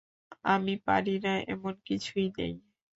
আমি 0.45 0.73
পারি 0.87 1.15
না 1.25 1.33
এমন 1.47 1.73
কিছুই 1.87 2.27
নেই। 2.37 2.53